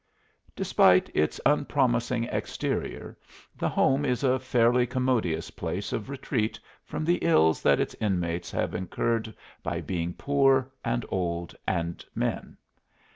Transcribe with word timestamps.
Despite 0.55 1.15
its 1.15 1.39
unpromising 1.45 2.23
exterior, 2.23 3.15
the 3.55 3.69
Home 3.69 4.03
is 4.03 4.23
a 4.23 4.39
fairly 4.39 4.87
commodious 4.87 5.51
place 5.51 5.93
of 5.93 6.09
retreat 6.09 6.59
from 6.83 7.05
the 7.05 7.17
ills 7.21 7.61
that 7.61 7.79
its 7.79 7.93
inmates 8.01 8.49
have 8.49 8.73
incurred 8.73 9.35
by 9.61 9.79
being 9.79 10.15
poor 10.15 10.71
and 10.83 11.05
old 11.09 11.53
and 11.67 12.03
men. 12.15 12.57